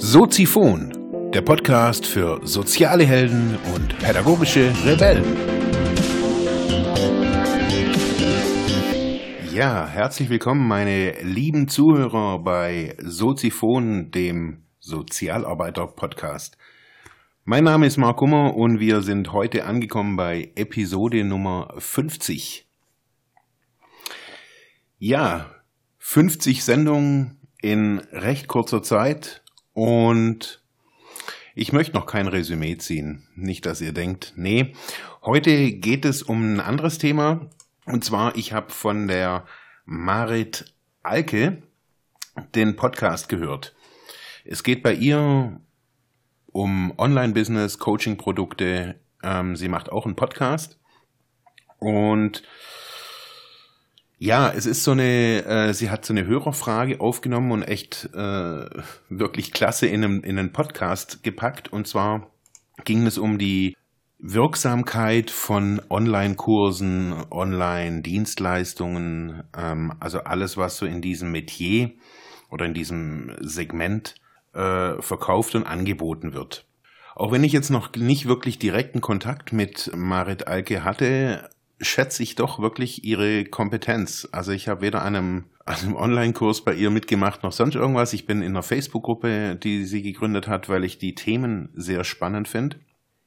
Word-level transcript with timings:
Soziphon, 0.00 1.30
der 1.32 1.42
Podcast 1.42 2.06
für 2.06 2.40
soziale 2.46 3.04
Helden 3.04 3.58
und 3.74 3.98
pädagogische 3.98 4.72
Rebellen. 4.84 5.24
Ja, 9.52 9.88
herzlich 9.88 10.30
willkommen, 10.30 10.68
meine 10.68 11.20
lieben 11.22 11.66
Zuhörer 11.66 12.38
bei 12.38 12.96
Soziphon, 13.02 14.12
dem 14.12 14.62
Sozialarbeiter-Podcast. 14.78 16.56
Mein 17.44 17.64
Name 17.64 17.86
ist 17.86 17.96
Mark 17.96 18.18
Kummer 18.18 18.56
und 18.56 18.78
wir 18.78 19.02
sind 19.02 19.32
heute 19.32 19.64
angekommen 19.64 20.16
bei 20.16 20.52
Episode 20.54 21.24
Nummer 21.24 21.74
50. 21.76 22.67
Ja, 25.00 25.54
50 25.98 26.64
Sendungen 26.64 27.38
in 27.62 28.00
recht 28.10 28.48
kurzer 28.48 28.82
Zeit 28.82 29.42
und 29.72 30.60
ich 31.54 31.72
möchte 31.72 31.94
noch 31.94 32.06
kein 32.06 32.26
Resümee 32.26 32.78
ziehen. 32.78 33.28
Nicht, 33.36 33.64
dass 33.64 33.80
ihr 33.80 33.92
denkt, 33.92 34.32
nee. 34.34 34.74
Heute 35.22 35.70
geht 35.70 36.04
es 36.04 36.24
um 36.24 36.54
ein 36.54 36.60
anderes 36.60 36.98
Thema. 36.98 37.48
Und 37.84 38.04
zwar, 38.04 38.34
ich 38.34 38.52
habe 38.52 38.72
von 38.72 39.06
der 39.06 39.46
Marit 39.84 40.74
Alke 41.04 41.62
den 42.56 42.74
Podcast 42.74 43.28
gehört. 43.28 43.76
Es 44.44 44.64
geht 44.64 44.82
bei 44.82 44.94
ihr 44.94 45.60
um 46.46 46.92
Online-Business, 46.98 47.78
Coaching-Produkte. 47.78 48.98
Ähm, 49.22 49.54
sie 49.54 49.68
macht 49.68 49.92
auch 49.92 50.06
einen 50.06 50.16
Podcast. 50.16 50.80
Und 51.78 52.42
ja, 54.18 54.50
es 54.50 54.66
ist 54.66 54.82
so 54.82 54.90
eine, 54.90 55.44
äh, 55.44 55.72
sie 55.72 55.90
hat 55.90 56.04
so 56.04 56.12
eine 56.12 56.26
Hörerfrage 56.26 57.00
aufgenommen 57.00 57.52
und 57.52 57.62
echt 57.62 58.10
äh, 58.14 58.66
wirklich 59.08 59.52
klasse 59.52 59.86
in, 59.86 60.02
einem, 60.04 60.24
in 60.24 60.36
einen 60.38 60.52
Podcast 60.52 61.22
gepackt. 61.22 61.72
Und 61.72 61.86
zwar 61.86 62.28
ging 62.84 63.06
es 63.06 63.16
um 63.16 63.38
die 63.38 63.76
Wirksamkeit 64.18 65.30
von 65.30 65.80
Online-Kursen, 65.88 67.14
Online-Dienstleistungen, 67.30 69.44
ähm, 69.56 69.92
also 70.00 70.18
alles, 70.20 70.56
was 70.56 70.76
so 70.76 70.86
in 70.86 71.00
diesem 71.00 71.30
Metier 71.30 71.92
oder 72.50 72.66
in 72.66 72.74
diesem 72.74 73.36
Segment 73.40 74.16
äh, 74.52 75.00
verkauft 75.00 75.54
und 75.54 75.64
angeboten 75.64 76.32
wird. 76.32 76.66
Auch 77.14 77.30
wenn 77.30 77.44
ich 77.44 77.52
jetzt 77.52 77.70
noch 77.70 77.94
nicht 77.94 78.26
wirklich 78.26 78.58
direkten 78.58 79.00
Kontakt 79.00 79.52
mit 79.52 79.92
Marit 79.94 80.48
Alke 80.48 80.82
hatte, 80.82 81.48
schätze 81.80 82.22
ich 82.22 82.34
doch 82.34 82.58
wirklich 82.58 83.04
ihre 83.04 83.44
Kompetenz. 83.44 84.28
Also 84.32 84.52
ich 84.52 84.68
habe 84.68 84.82
weder 84.82 85.02
einem, 85.02 85.44
einem 85.64 85.96
Online-Kurs 85.96 86.64
bei 86.64 86.74
ihr 86.74 86.90
mitgemacht 86.90 87.42
noch 87.42 87.52
sonst 87.52 87.74
irgendwas. 87.74 88.12
Ich 88.12 88.26
bin 88.26 88.42
in 88.42 88.52
einer 88.52 88.62
Facebook-Gruppe, 88.62 89.56
die 89.56 89.84
sie 89.84 90.02
gegründet 90.02 90.48
hat, 90.48 90.68
weil 90.68 90.84
ich 90.84 90.98
die 90.98 91.14
Themen 91.14 91.70
sehr 91.74 92.04
spannend 92.04 92.48
finde. 92.48 92.78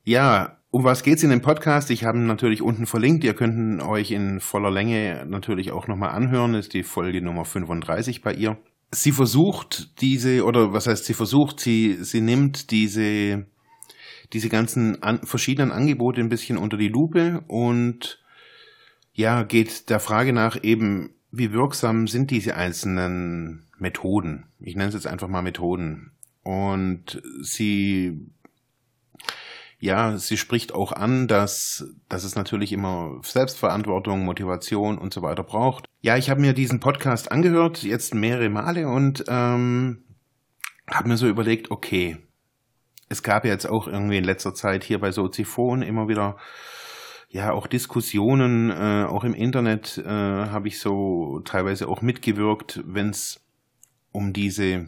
Ja, 0.03 0.57
um 0.71 0.83
was 0.83 1.03
geht's 1.03 1.23
in 1.23 1.29
dem 1.29 1.41
Podcast? 1.41 1.91
Ich 1.91 2.05
habe 2.05 2.17
ihn 2.17 2.27
natürlich 2.27 2.61
unten 2.61 2.85
verlinkt. 2.85 3.23
Ihr 3.23 3.33
könnt 3.33 3.81
euch 3.81 4.11
in 4.11 4.39
voller 4.39 4.71
Länge 4.71 5.25
natürlich 5.27 5.71
auch 5.71 5.87
nochmal 5.87 6.11
anhören. 6.11 6.53
Das 6.53 6.67
ist 6.67 6.73
die 6.73 6.83
Folge 6.83 7.21
Nummer 7.21 7.45
35 7.45 8.21
bei 8.21 8.33
ihr. 8.33 8.57
Sie 8.91 9.11
versucht 9.11 10.01
diese, 10.01 10.43
oder 10.43 10.73
was 10.73 10.87
heißt 10.87 11.05
sie 11.05 11.13
versucht, 11.13 11.59
sie, 11.59 11.97
sie 12.01 12.21
nimmt 12.21 12.71
diese, 12.71 13.45
diese 14.33 14.49
ganzen 14.49 15.01
an, 15.03 15.19
verschiedenen 15.23 15.71
Angebote 15.71 16.19
ein 16.19 16.29
bisschen 16.29 16.57
unter 16.57 16.77
die 16.77 16.89
Lupe 16.89 17.43
und 17.47 18.20
ja, 19.13 19.43
geht 19.43 19.89
der 19.89 19.99
Frage 19.99 20.33
nach 20.33 20.63
eben, 20.63 21.13
wie 21.31 21.53
wirksam 21.53 22.07
sind 22.07 22.31
diese 22.31 22.55
einzelnen 22.55 23.65
Methoden? 23.77 24.45
Ich 24.59 24.75
nenne 24.75 24.89
es 24.89 24.93
jetzt 24.93 25.07
einfach 25.07 25.27
mal 25.27 25.41
Methoden. 25.41 26.11
Und 26.43 27.21
sie, 27.41 28.19
ja, 29.79 30.17
sie 30.17 30.37
spricht 30.37 30.73
auch 30.73 30.91
an, 30.91 31.27
dass, 31.27 31.85
dass 32.09 32.23
es 32.23 32.35
natürlich 32.35 32.73
immer 32.73 33.19
Selbstverantwortung, 33.23 34.25
Motivation 34.25 34.97
und 34.97 35.13
so 35.13 35.21
weiter 35.21 35.43
braucht. 35.43 35.85
Ja, 36.01 36.17
ich 36.17 36.29
habe 36.29 36.41
mir 36.41 36.53
diesen 36.53 36.79
Podcast 36.79 37.31
angehört, 37.31 37.83
jetzt 37.83 38.13
mehrere 38.13 38.49
Male 38.49 38.87
und 38.87 39.23
ähm, 39.27 40.03
habe 40.89 41.09
mir 41.09 41.17
so 41.17 41.27
überlegt, 41.27 41.71
okay, 41.71 42.17
es 43.07 43.23
gab 43.23 43.45
ja 43.45 43.51
jetzt 43.51 43.67
auch 43.67 43.87
irgendwie 43.87 44.17
in 44.17 44.23
letzter 44.23 44.53
Zeit 44.53 44.83
hier 44.83 44.99
bei 44.99 45.11
Soziphon 45.11 45.81
immer 45.81 46.07
wieder 46.07 46.37
ja 47.31 47.53
auch 47.53 47.67
Diskussionen, 47.67 48.69
äh, 48.69 49.05
auch 49.07 49.23
im 49.23 49.33
Internet 49.33 49.97
äh, 49.97 50.09
habe 50.09 50.67
ich 50.67 50.79
so 50.79 51.39
teilweise 51.45 51.87
auch 51.87 52.01
mitgewirkt, 52.01 52.81
wenn 52.85 53.09
es 53.09 53.39
um 54.11 54.33
diese, 54.33 54.87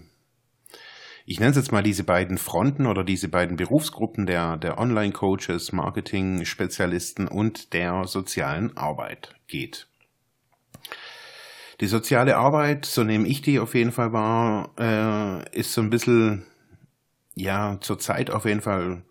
ich 1.25 1.39
nenne 1.39 1.51
es 1.51 1.57
jetzt 1.57 1.71
mal 1.71 1.83
diese 1.83 2.03
beiden 2.03 2.37
Fronten 2.37 2.85
oder 2.85 3.05
diese 3.05 3.29
beiden 3.29 3.55
Berufsgruppen 3.55 4.25
der, 4.25 4.57
der 4.57 4.77
Online-Coaches, 4.77 5.71
Marketing-Spezialisten 5.71 7.29
und 7.29 7.73
der 7.73 8.05
sozialen 8.05 8.75
Arbeit 8.75 9.35
geht. 9.47 9.87
Die 11.79 11.87
soziale 11.87 12.35
Arbeit, 12.35 12.85
so 12.85 13.03
nehme 13.03 13.27
ich 13.27 13.41
die 13.41 13.59
auf 13.59 13.73
jeden 13.73 13.93
Fall 13.93 14.11
wahr, 14.11 14.71
äh, 14.77 15.57
ist 15.57 15.73
so 15.73 15.81
ein 15.81 15.89
bisschen, 15.89 16.45
ja, 17.35 17.77
zurzeit 17.79 18.29
auf 18.29 18.43
jeden 18.45 18.61
Fall 18.61 19.03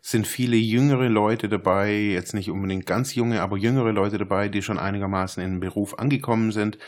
sind 0.00 0.26
viele 0.26 0.56
jüngere 0.56 1.08
Leute 1.08 1.48
dabei, 1.48 1.92
jetzt 1.94 2.34
nicht 2.34 2.50
unbedingt 2.50 2.86
ganz 2.86 3.14
junge, 3.14 3.42
aber 3.42 3.56
jüngere 3.56 3.92
Leute 3.92 4.18
dabei, 4.18 4.48
die 4.48 4.62
schon 4.62 4.78
einigermaßen 4.78 5.42
in 5.42 5.52
den 5.52 5.60
Beruf 5.60 5.98
angekommen 5.98 6.52
sind, 6.52 6.78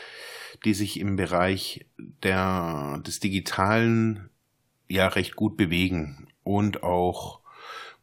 die 0.65 0.73
sich 0.73 0.99
im 0.99 1.15
Bereich 1.15 1.85
der, 2.23 3.01
des 3.05 3.19
Digitalen 3.19 4.29
ja 4.87 5.07
recht 5.07 5.35
gut 5.35 5.57
bewegen 5.57 6.27
und 6.43 6.83
auch 6.83 7.39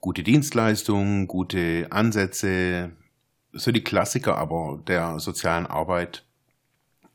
gute 0.00 0.22
Dienstleistungen, 0.22 1.26
gute 1.26 1.88
Ansätze, 1.90 2.92
so 3.52 3.72
die 3.72 3.84
Klassiker 3.84 4.38
aber 4.38 4.80
der 4.86 5.18
sozialen 5.18 5.66
Arbeit 5.66 6.24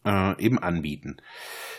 äh, 0.05 0.39
eben 0.43 0.59
anbieten. 0.59 1.17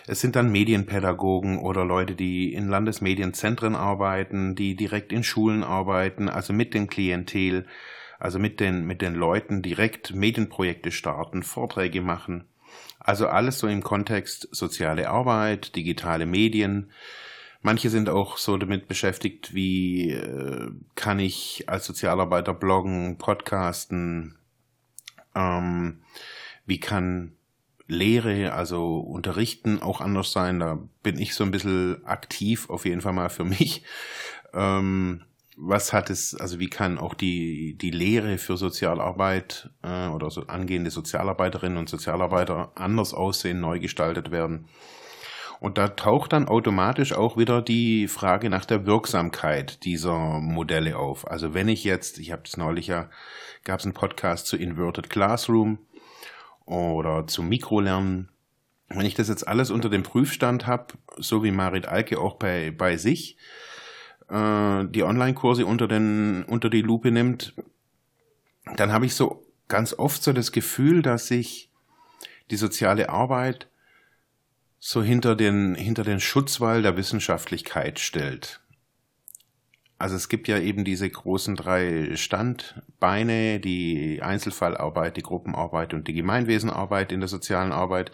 Es 0.07 0.21
sind 0.21 0.35
dann 0.35 0.51
Medienpädagogen 0.51 1.59
oder 1.59 1.85
Leute, 1.85 2.15
die 2.15 2.53
in 2.53 2.69
Landesmedienzentren 2.69 3.77
arbeiten, 3.77 4.55
die 4.55 4.75
direkt 4.75 5.13
in 5.13 5.23
Schulen 5.23 5.63
arbeiten, 5.63 6.29
also 6.29 6.53
mit 6.53 6.75
dem 6.75 6.89
Klientel, 6.89 7.67
also 8.19 8.39
mit 8.39 8.61
den, 8.61 8.85
mit 8.85 9.01
den 9.01 9.15
Leuten 9.15 9.63
direkt 9.63 10.15
Medienprojekte 10.15 10.91
starten, 10.91 11.43
Vorträge 11.43 12.01
machen. 12.01 12.45
Also 12.99 13.29
alles 13.29 13.59
so 13.59 13.69
im 13.69 13.83
Kontext 13.83 14.49
soziale 14.51 15.09
Arbeit, 15.09 15.77
digitale 15.77 16.27
Medien. 16.27 16.91
Manche 17.61 17.91
sind 17.91 18.09
auch 18.09 18.39
so 18.39 18.57
damit 18.57 18.89
beschäftigt, 18.89 19.55
wie 19.55 20.11
äh, 20.11 20.71
kann 20.97 21.21
ich 21.21 21.65
als 21.69 21.85
Sozialarbeiter 21.85 22.55
bloggen, 22.55 23.19
podcasten, 23.19 24.37
ähm, 25.35 26.03
wie 26.67 26.81
kann 26.81 27.37
Lehre, 27.93 28.53
also 28.53 28.99
Unterrichten 28.99 29.81
auch 29.81 30.01
anders 30.01 30.33
sein. 30.33 30.61
Da 30.61 30.79
bin 31.03 31.19
ich 31.19 31.35
so 31.35 31.45
ein 31.45 31.51
bisschen 31.51 32.05
aktiv, 32.05 32.69
auf 32.71 32.85
jeden 32.85 33.01
Fall 33.01 33.13
mal 33.13 33.31
für 33.31 33.45
mich. 33.45 33.85
Ähm, 34.53 35.23
was 35.57 35.93
hat 35.93 36.11
es, 36.11 36.35
also 36.35 36.59
wie 36.59 36.71
kann 36.71 36.99
auch 36.99 37.15
die, 37.15 37.77
die 37.79 37.91
Lehre 37.91 38.39
für 38.39 38.57
Sozialarbeit 38.57 39.71
äh, 39.83 40.09
oder 40.09 40.31
so 40.31 40.47
angehende 40.47 40.91
Sozialarbeiterinnen 40.91 41.79
und 41.79 41.89
Sozialarbeiter 41.89 42.73
anders 42.75 43.15
aussehen, 43.15 43.61
neu 43.61 43.79
gestaltet 43.79 44.31
werden? 44.31 44.67
Und 45.61 45.79
da 45.79 45.87
taucht 45.87 46.33
dann 46.33 46.49
automatisch 46.49 47.13
auch 47.13 47.37
wieder 47.37 47.63
die 47.63 48.09
Frage 48.09 48.51
nach 48.51 48.65
der 48.65 48.85
Wirksamkeit 48.85 49.85
dieser 49.85 50.41
Modelle 50.41 50.99
auf. 50.99 51.31
Also 51.31 51.55
wenn 51.55 51.69
ich 51.69 51.85
jetzt, 51.85 52.19
ich 52.19 52.33
habe 52.33 52.43
es 52.45 52.57
neulich 52.57 52.89
ja, 52.89 53.09
gab 53.63 53.79
es 53.79 53.85
einen 53.85 53.95
Podcast 53.95 54.49
zu 54.49 54.57
Inverted 54.57 55.09
Classroom, 55.09 55.79
oder 56.65 57.27
zum 57.27 57.49
Mikrolernen. 57.49 58.31
Wenn 58.89 59.07
ich 59.07 59.15
das 59.15 59.29
jetzt 59.29 59.49
alles 59.49 59.71
unter 59.71 59.89
dem 59.89 60.03
Prüfstand 60.03 60.67
habe, 60.67 60.95
so 61.17 61.43
wie 61.43 61.51
Marit 61.51 61.87
Alke 61.87 62.19
auch 62.19 62.37
bei, 62.37 62.71
bei 62.71 62.97
sich, 62.97 63.37
äh, 64.29 64.85
die 64.87 65.03
Online-Kurse 65.03 65.67
unter, 65.67 65.89
den, 65.89 66.45
unter 66.45 66.71
die 66.71 66.83
Lupe 66.83 67.11
nimmt, 67.11 67.55
dann 68.77 68.93
habe 68.93 69.07
ich 69.07 69.15
so 69.15 69.47
ganz 69.69 69.95
oft 69.99 70.23
so 70.23 70.33
das 70.33 70.53
Gefühl, 70.53 71.03
dass 71.03 71.27
sich 71.27 71.71
die 72.51 72.57
soziale 72.57 73.09
Arbeit 73.09 73.69
so 74.79 75.03
hinter 75.03 75.37
den, 75.37 75.75
hinter 75.75 76.03
den 76.03 76.21
Schutzwall 76.21 76.83
der 76.83 76.97
Wissenschaftlichkeit 76.97 78.01
stellt. 78.01 78.62
Also 80.03 80.17
es 80.17 80.29
gibt 80.29 80.49
ja 80.49 80.59
eben 80.59 80.83
diese 80.83 81.09
großen 81.09 81.55
drei 81.55 82.17
Standbeine, 82.17 83.61
die 83.61 84.21
Einzelfallarbeit, 84.21 85.17
die 85.17 85.23
Gruppenarbeit 85.23 85.95
und 85.95 86.09
die 86.09 86.13
Gemeinwesenarbeit 86.13 87.13
in 87.13 87.21
der 87.21 87.29
sozialen 87.29 87.71
Arbeit. 87.71 88.11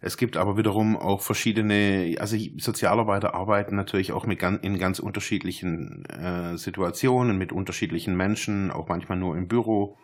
Es 0.00 0.16
gibt 0.16 0.36
aber 0.36 0.56
wiederum 0.56 0.96
auch 0.96 1.22
verschiedene, 1.22 2.14
also 2.20 2.36
Sozialarbeiter 2.58 3.34
arbeiten 3.34 3.74
natürlich 3.74 4.12
auch 4.12 4.26
mit, 4.26 4.40
in 4.44 4.78
ganz 4.78 5.00
unterschiedlichen 5.00 6.04
äh, 6.04 6.56
Situationen, 6.56 7.36
mit 7.36 7.50
unterschiedlichen 7.50 8.16
Menschen, 8.16 8.70
auch 8.70 8.86
manchmal 8.86 9.18
nur 9.18 9.36
im 9.36 9.48
Büro. 9.48 9.98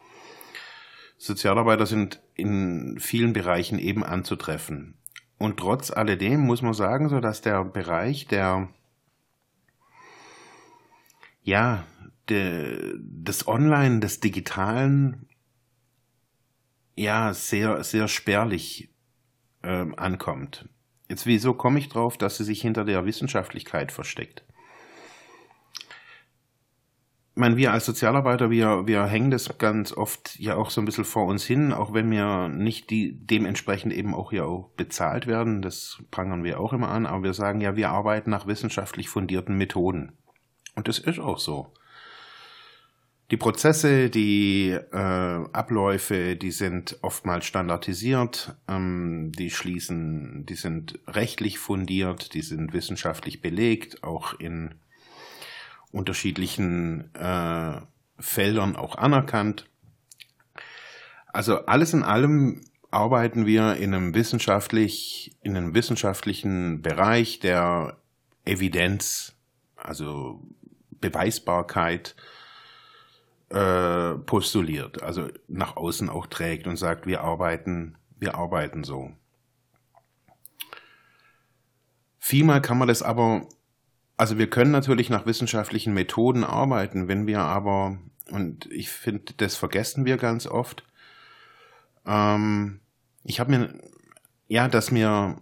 Sozialarbeiter 1.17 1.87
sind 1.87 2.20
in 2.35 2.99
vielen 2.99 3.35
Bereichen 3.35 3.78
eben 3.78 4.02
anzutreffen. 4.02 4.96
Und 5.38 5.58
trotz 5.58 5.93
alledem 5.93 6.40
muss 6.40 6.61
man 6.61 6.75
sagen, 6.75 7.08
so 7.08 7.20
dass 7.20 7.40
der 7.40 7.64
Bereich 7.64 8.26
der 8.26 8.69
ja, 11.42 11.84
de, 12.28 12.94
des 12.98 13.46
Online, 13.48 14.00
des 14.00 14.20
Digitalen 14.20 15.28
ja 16.94 17.34
sehr, 17.34 17.82
sehr 17.84 18.08
spärlich 18.08 18.90
ähm, 19.62 19.94
ankommt. 19.96 20.68
Jetzt, 21.08 21.26
wieso 21.26 21.54
komme 21.54 21.78
ich 21.78 21.88
drauf, 21.88 22.16
dass 22.16 22.36
sie 22.36 22.44
sich 22.44 22.62
hinter 22.62 22.84
der 22.84 23.04
Wissenschaftlichkeit 23.04 23.92
versteckt? 23.92 24.44
Ich 27.34 27.40
meine, 27.40 27.56
wir 27.56 27.72
als 27.72 27.86
Sozialarbeiter, 27.86 28.50
wir, 28.50 28.86
wir 28.86 29.06
hängen 29.06 29.30
das 29.30 29.56
ganz 29.56 29.92
oft 29.92 30.38
ja 30.38 30.54
auch 30.56 30.68
so 30.68 30.82
ein 30.82 30.84
bisschen 30.84 31.06
vor 31.06 31.24
uns 31.24 31.44
hin, 31.44 31.72
auch 31.72 31.94
wenn 31.94 32.10
wir 32.10 32.48
nicht 32.48 32.90
die, 32.90 33.26
dementsprechend 33.26 33.94
eben 33.94 34.14
auch 34.14 34.32
ja 34.32 34.44
auch 34.44 34.68
bezahlt 34.76 35.26
werden. 35.26 35.62
Das 35.62 36.02
prangern 36.10 36.44
wir 36.44 36.60
auch 36.60 36.74
immer 36.74 36.88
an, 36.88 37.06
aber 37.06 37.24
wir 37.24 37.32
sagen 37.32 37.62
ja, 37.62 37.74
wir 37.74 37.88
arbeiten 37.88 38.28
nach 38.28 38.46
wissenschaftlich 38.46 39.08
fundierten 39.08 39.56
Methoden. 39.56 40.12
Und 40.74 40.88
das 40.88 40.98
ist 40.98 41.19
auch 41.19 41.38
so. 41.38 41.72
Die 43.30 43.38
Prozesse, 43.38 44.10
die 44.10 44.69
äh, 44.70 44.94
Abläufe, 44.94 46.36
die 46.36 46.50
sind 46.50 46.98
oftmals 47.00 47.46
standardisiert, 47.46 48.54
ähm, 48.69 49.32
die 49.32 49.50
schließen, 49.50 50.44
die 50.44 50.54
sind 50.54 50.98
rechtlich 51.06 51.58
fundiert, 51.58 52.34
die 52.34 52.42
sind 52.42 52.74
wissenschaftlich 52.74 53.40
belegt, 53.40 54.04
auch 54.04 54.38
in 54.38 54.74
unterschiedlichen 55.92 57.14
äh, 57.14 57.80
Feldern 58.18 58.76
auch 58.76 58.96
anerkannt. 58.96 59.66
Also 61.28 61.64
alles 61.64 61.94
in 61.94 62.02
allem 62.02 62.60
arbeiten 62.90 63.46
wir 63.46 63.76
in 63.76 63.94
einem 63.94 64.14
wissenschaftlich, 64.14 65.34
in 65.40 65.56
einem 65.56 65.75
wissenschaftlichen 65.75 66.82
Bereich 66.82 67.40
der 67.40 67.96
Evidenz, 68.44 69.34
also 69.76 70.42
Beweisbarkeit, 71.02 72.16
äh, 73.50 74.14
postuliert, 74.14 75.02
also 75.02 75.28
nach 75.46 75.76
außen 75.76 76.08
auch 76.08 76.26
trägt 76.26 76.66
und 76.66 76.78
sagt, 76.78 77.06
wir 77.06 77.20
arbeiten, 77.20 77.99
wir 78.19 78.34
arbeiten 78.34 78.82
so. 78.82 79.12
Vielmal 82.19 82.62
kann 82.62 82.78
man 82.78 82.88
das 82.88 83.02
aber, 83.02 83.46
also 84.16 84.38
wir 84.38 84.49
können 84.49 84.70
natürlich 84.70 85.10
nach 85.10 85.26
wissenschaftlichen 85.26 85.93
Methoden 85.93 86.44
arbeiten, 86.44 87.08
wenn 87.08 87.26
wir 87.26 87.40
aber, 87.40 87.99
und 88.31 88.66
ich 88.72 88.88
finde, 88.88 89.34
das 89.37 89.56
vergessen 89.56 90.06
wir 90.06 90.16
ganz 90.16 90.46
oft, 90.46 90.84
ähm, 92.06 92.81
ich 93.25 93.38
habe 93.38 93.50
mir, 93.50 93.75
ja, 94.49 94.69
dass 94.69 94.90
mir 94.90 95.37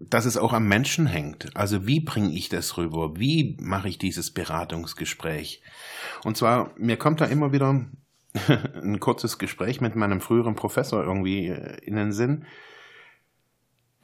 dass 0.00 0.24
es 0.24 0.36
auch 0.36 0.52
am 0.52 0.68
Menschen 0.68 1.06
hängt. 1.06 1.56
Also 1.56 1.86
wie 1.86 2.00
bringe 2.00 2.32
ich 2.32 2.48
das 2.48 2.76
rüber? 2.76 3.18
Wie 3.18 3.56
mache 3.60 3.88
ich 3.88 3.98
dieses 3.98 4.30
Beratungsgespräch? 4.30 5.62
Und 6.24 6.36
zwar, 6.36 6.72
mir 6.76 6.96
kommt 6.96 7.20
da 7.20 7.24
immer 7.24 7.52
wieder 7.52 7.84
ein 8.82 9.00
kurzes 9.00 9.38
Gespräch 9.38 9.80
mit 9.80 9.96
meinem 9.96 10.20
früheren 10.20 10.54
Professor 10.54 11.02
irgendwie 11.02 11.48
äh, 11.48 11.78
in 11.82 11.96
den 11.96 12.12
Sinn, 12.12 12.44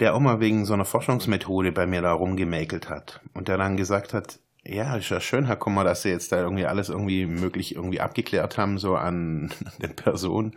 der 0.01 0.15
auch 0.15 0.21
mal 0.21 0.41
wegen 0.41 0.65
so 0.65 0.75
einer 0.75 0.85
Forschungsmethode 0.85 1.71
bei 1.71 1.87
mir 1.87 2.03
da 2.03 2.13
rumgemäkelt 2.13 2.89
hat 2.89 3.21
und 3.33 3.47
der 3.47 3.59
dann 3.59 3.77
gesagt 3.77 4.13
hat, 4.13 4.41
ja, 4.67 4.97
ist 4.97 5.11
ja 5.11 5.21
schön, 5.21 5.45
Herr 5.45 5.57
Kummer, 5.57 5.85
dass 5.85 6.03
Sie 6.03 6.09
jetzt 6.09 6.33
da 6.33 6.41
irgendwie 6.41 6.65
alles 6.65 6.89
irgendwie 6.89 7.27
möglich 7.27 7.75
irgendwie 7.77 8.01
abgeklärt 8.01 8.57
haben, 8.57 8.79
so 8.79 8.97
an 8.97 9.53
den 9.83 9.95
Personen. 9.95 10.57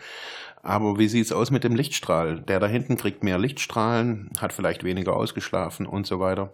Aber 0.64 0.98
wie 0.98 1.08
sieht's 1.08 1.32
aus 1.32 1.52
mit 1.52 1.64
dem 1.64 1.76
Lichtstrahl? 1.76 2.42
Der 2.42 2.60
da 2.60 2.68
hinten 2.68 2.98
kriegt 2.98 3.24
mehr 3.24 3.38
Lichtstrahlen, 3.38 4.30
hat 4.40 4.54
vielleicht 4.54 4.84
weniger 4.84 5.16
ausgeschlafen 5.16 5.86
und 5.86 6.06
so 6.06 6.20
weiter. 6.20 6.54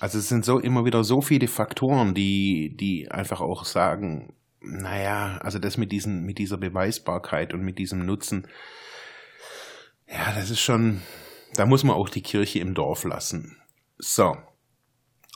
Also 0.00 0.18
es 0.18 0.28
sind 0.28 0.44
so 0.44 0.58
immer 0.58 0.84
wieder 0.84 1.04
so 1.04 1.20
viele 1.20 1.48
Faktoren, 1.48 2.14
die, 2.14 2.76
die 2.76 3.10
einfach 3.10 3.40
auch 3.40 3.64
sagen, 3.64 4.34
naja, 4.60 5.38
also 5.42 5.58
das 5.58 5.76
mit 5.76 5.92
diesen, 5.92 6.24
mit 6.24 6.38
dieser 6.38 6.56
Beweisbarkeit 6.56 7.54
und 7.54 7.62
mit 7.62 7.78
diesem 7.78 8.04
Nutzen, 8.04 8.46
ja, 10.06 10.32
das 10.34 10.50
ist 10.50 10.60
schon, 10.60 11.02
da 11.54 11.66
muss 11.66 11.84
man 11.84 11.96
auch 11.96 12.08
die 12.08 12.22
Kirche 12.22 12.58
im 12.58 12.74
Dorf 12.74 13.04
lassen. 13.04 13.56
So. 13.98 14.36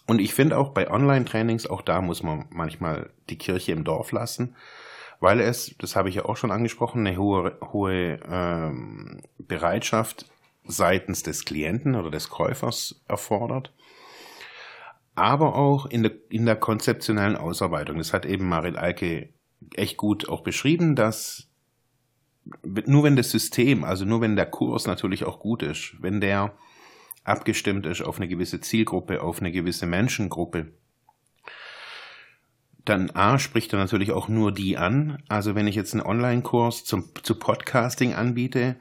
Und 0.06 0.20
ich 0.20 0.34
finde 0.34 0.58
auch 0.58 0.70
bei 0.70 0.90
Online-Trainings, 0.90 1.66
auch 1.66 1.80
da 1.80 2.02
muss 2.02 2.22
man 2.22 2.46
manchmal 2.50 3.10
die 3.30 3.38
Kirche 3.38 3.72
im 3.72 3.84
Dorf 3.84 4.12
lassen 4.12 4.54
weil 5.24 5.40
es, 5.40 5.74
das 5.78 5.96
habe 5.96 6.10
ich 6.10 6.16
ja 6.16 6.26
auch 6.26 6.36
schon 6.36 6.50
angesprochen, 6.50 7.06
eine 7.06 7.16
hohe, 7.16 7.56
hohe 7.72 8.20
ähm, 8.28 9.22
Bereitschaft 9.38 10.26
seitens 10.66 11.22
des 11.22 11.46
Klienten 11.46 11.94
oder 11.94 12.10
des 12.10 12.28
Käufers 12.28 13.02
erfordert, 13.08 13.72
aber 15.14 15.54
auch 15.54 15.86
in 15.86 16.02
der, 16.02 16.12
in 16.28 16.44
der 16.44 16.56
konzeptionellen 16.56 17.36
Ausarbeitung. 17.36 17.96
Das 17.96 18.12
hat 18.12 18.26
eben 18.26 18.46
Marit 18.46 18.76
Alke 18.76 19.30
echt 19.74 19.96
gut 19.96 20.28
auch 20.28 20.42
beschrieben, 20.42 20.94
dass 20.94 21.48
nur 22.62 23.04
wenn 23.04 23.16
das 23.16 23.30
System, 23.30 23.82
also 23.82 24.04
nur 24.04 24.20
wenn 24.20 24.36
der 24.36 24.44
Kurs 24.44 24.86
natürlich 24.86 25.24
auch 25.24 25.38
gut 25.38 25.62
ist, 25.62 25.96
wenn 26.00 26.20
der 26.20 26.52
abgestimmt 27.24 27.86
ist 27.86 28.02
auf 28.02 28.18
eine 28.18 28.28
gewisse 28.28 28.60
Zielgruppe, 28.60 29.22
auf 29.22 29.40
eine 29.40 29.52
gewisse 29.52 29.86
Menschengruppe, 29.86 30.74
dann 32.84 33.10
A 33.10 33.38
spricht 33.38 33.72
er 33.72 33.78
natürlich 33.78 34.12
auch 34.12 34.28
nur 34.28 34.52
die 34.52 34.76
an. 34.76 35.22
Also 35.28 35.54
wenn 35.54 35.66
ich 35.66 35.74
jetzt 35.74 35.94
einen 35.94 36.02
Online-Kurs 36.02 36.84
zum, 36.84 37.10
zu 37.22 37.38
Podcasting 37.38 38.14
anbiete, 38.14 38.76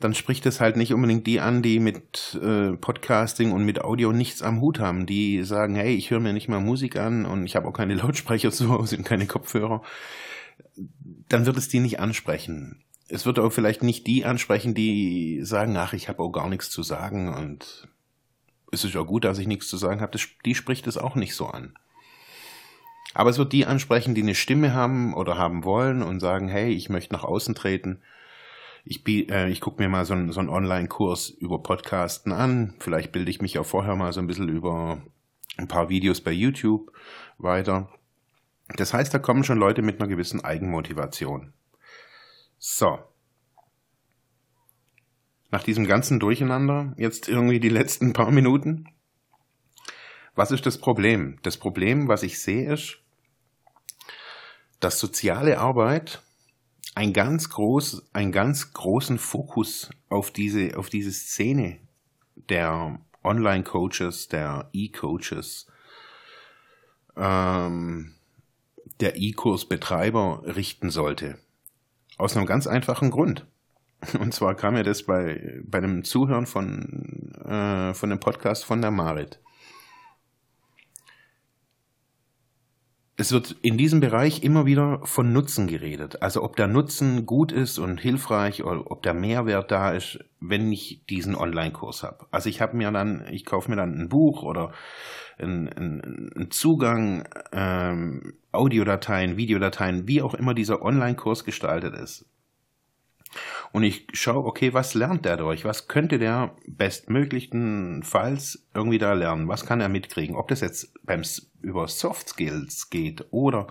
dann 0.00 0.12
spricht 0.12 0.44
es 0.44 0.60
halt 0.60 0.76
nicht 0.76 0.92
unbedingt 0.92 1.26
die 1.26 1.40
an, 1.40 1.62
die 1.62 1.78
mit 1.78 2.38
äh, 2.42 2.72
Podcasting 2.72 3.52
und 3.52 3.64
mit 3.64 3.80
Audio 3.82 4.12
nichts 4.12 4.42
am 4.42 4.60
Hut 4.60 4.80
haben. 4.80 5.06
Die 5.06 5.42
sagen, 5.44 5.74
hey, 5.74 5.94
ich 5.94 6.10
höre 6.10 6.20
mir 6.20 6.32
nicht 6.32 6.48
mal 6.48 6.60
Musik 6.60 6.96
an 6.96 7.24
und 7.24 7.46
ich 7.46 7.56
habe 7.56 7.68
auch 7.68 7.72
keine 7.72 7.94
Lautsprecher 7.96 8.50
zu 8.50 8.70
Hause 8.70 8.98
und 8.98 9.04
keine 9.04 9.26
Kopfhörer. 9.26 9.82
Dann 11.28 11.46
wird 11.46 11.56
es 11.56 11.68
die 11.68 11.80
nicht 11.80 12.00
ansprechen. 12.00 12.82
Es 13.08 13.24
wird 13.24 13.38
auch 13.38 13.52
vielleicht 13.52 13.84
nicht 13.84 14.06
die 14.08 14.24
ansprechen, 14.24 14.74
die 14.74 15.40
sagen, 15.42 15.76
ach, 15.76 15.92
ich 15.92 16.08
habe 16.08 16.22
auch 16.22 16.32
gar 16.32 16.48
nichts 16.48 16.70
zu 16.70 16.82
sagen 16.82 17.32
und 17.32 17.88
es 18.72 18.84
ist 18.84 18.94
ja 18.94 19.02
gut, 19.02 19.24
dass 19.24 19.38
ich 19.38 19.46
nichts 19.46 19.68
zu 19.68 19.76
sagen 19.76 20.00
habe. 20.00 20.18
Die 20.44 20.54
spricht 20.56 20.88
es 20.88 20.98
auch 20.98 21.14
nicht 21.14 21.36
so 21.36 21.46
an. 21.46 21.74
Aber 23.16 23.30
es 23.30 23.38
wird 23.38 23.54
die 23.54 23.64
ansprechen, 23.64 24.14
die 24.14 24.20
eine 24.20 24.34
Stimme 24.34 24.74
haben 24.74 25.14
oder 25.14 25.38
haben 25.38 25.64
wollen 25.64 26.02
und 26.02 26.20
sagen, 26.20 26.48
hey, 26.48 26.70
ich 26.70 26.90
möchte 26.90 27.14
nach 27.14 27.24
außen 27.24 27.54
treten. 27.54 28.02
Ich, 28.84 29.08
äh, 29.08 29.48
ich 29.48 29.62
gucke 29.62 29.82
mir 29.82 29.88
mal 29.88 30.04
so 30.04 30.12
einen, 30.12 30.32
so 30.32 30.40
einen 30.40 30.50
Online-Kurs 30.50 31.30
über 31.30 31.62
Podcasten 31.62 32.30
an. 32.30 32.74
Vielleicht 32.78 33.12
bilde 33.12 33.30
ich 33.30 33.40
mich 33.40 33.58
auch 33.58 33.64
vorher 33.64 33.96
mal 33.96 34.12
so 34.12 34.20
ein 34.20 34.26
bisschen 34.26 34.50
über 34.50 35.00
ein 35.56 35.66
paar 35.66 35.88
Videos 35.88 36.20
bei 36.20 36.30
YouTube 36.30 36.92
weiter. 37.38 37.88
Das 38.76 38.92
heißt, 38.92 39.14
da 39.14 39.18
kommen 39.18 39.44
schon 39.44 39.56
Leute 39.56 39.80
mit 39.80 39.98
einer 39.98 40.10
gewissen 40.10 40.44
Eigenmotivation. 40.44 41.54
So. 42.58 42.98
Nach 45.50 45.62
diesem 45.62 45.86
ganzen 45.86 46.20
Durcheinander, 46.20 46.92
jetzt 46.98 47.30
irgendwie 47.30 47.60
die 47.60 47.70
letzten 47.70 48.12
paar 48.12 48.30
Minuten. 48.30 48.90
Was 50.34 50.50
ist 50.50 50.66
das 50.66 50.76
Problem? 50.76 51.38
Das 51.44 51.56
Problem, 51.56 52.08
was 52.08 52.22
ich 52.22 52.42
sehe, 52.42 52.70
ist, 52.70 53.00
dass 54.80 54.98
soziale 54.98 55.58
Arbeit 55.58 56.22
ein 56.94 57.12
ganz 57.12 57.50
groß, 57.50 58.06
einen 58.12 58.32
ganz 58.32 58.72
großen 58.72 59.18
Fokus 59.18 59.90
auf 60.08 60.30
diese, 60.30 60.76
auf 60.78 60.88
diese 60.88 61.12
Szene 61.12 61.78
der 62.34 62.98
Online-Coaches, 63.22 64.28
der 64.28 64.68
E-Coaches, 64.72 65.66
ähm, 67.16 68.14
der 69.00 69.16
E-Kurs-Betreiber 69.16 70.42
richten 70.46 70.90
sollte. 70.90 71.38
Aus 72.18 72.36
einem 72.36 72.46
ganz 72.46 72.66
einfachen 72.66 73.10
Grund. 73.10 73.46
Und 74.18 74.32
zwar 74.32 74.54
kam 74.54 74.74
mir 74.74 74.84
das 74.84 75.02
bei, 75.02 75.60
bei 75.64 75.80
dem 75.80 76.04
Zuhören 76.04 76.46
von, 76.46 77.32
äh, 77.44 77.92
von 77.94 78.10
dem 78.10 78.20
Podcast 78.20 78.64
von 78.64 78.80
der 78.80 78.90
Marit. 78.90 79.40
Es 83.18 83.32
wird 83.32 83.56
in 83.62 83.78
diesem 83.78 84.00
Bereich 84.00 84.42
immer 84.42 84.66
wieder 84.66 85.00
von 85.04 85.32
Nutzen 85.32 85.66
geredet. 85.66 86.22
Also 86.22 86.42
ob 86.42 86.56
der 86.56 86.66
Nutzen 86.66 87.24
gut 87.24 87.50
ist 87.50 87.78
und 87.78 87.98
hilfreich 87.98 88.62
oder 88.62 88.90
ob 88.90 89.02
der 89.02 89.14
Mehrwert 89.14 89.70
da 89.70 89.92
ist, 89.92 90.18
wenn 90.40 90.70
ich 90.70 91.02
diesen 91.08 91.34
Online-Kurs 91.34 92.02
habe. 92.02 92.26
Also 92.30 92.50
ich 92.50 92.60
habe 92.60 92.76
mir 92.76 92.90
dann, 92.90 93.26
ich 93.30 93.46
kaufe 93.46 93.70
mir 93.70 93.76
dann 93.76 93.98
ein 93.98 94.08
Buch 94.10 94.42
oder 94.42 94.72
einen, 95.38 95.68
einen 95.68 96.50
Zugang, 96.50 97.26
ähm, 97.52 98.34
Audiodateien, 98.52 99.38
Videodateien, 99.38 100.06
wie 100.06 100.20
auch 100.20 100.34
immer 100.34 100.52
dieser 100.52 100.82
Online-Kurs 100.82 101.44
gestaltet 101.44 101.94
ist 101.94 102.26
und 103.72 103.82
ich 103.82 104.06
schaue, 104.12 104.44
okay, 104.44 104.74
was 104.74 104.94
lernt 104.94 105.24
der 105.24 105.36
durch? 105.36 105.64
Was 105.64 105.88
könnte 105.88 106.18
der 106.18 106.56
bestmöglichstenfalls 106.66 108.66
irgendwie 108.74 108.98
da 108.98 109.12
lernen? 109.12 109.48
Was 109.48 109.66
kann 109.66 109.80
er 109.80 109.88
mitkriegen? 109.88 110.36
Ob 110.36 110.48
das 110.48 110.60
jetzt 110.60 110.92
beim, 111.04 111.22
über 111.60 111.88
Soft 111.88 112.28
Skills 112.28 112.90
geht 112.90 113.26
oder 113.30 113.66